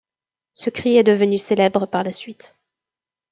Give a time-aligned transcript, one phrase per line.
[0.55, 2.55] Ce cri est devenu célèbre par la suite.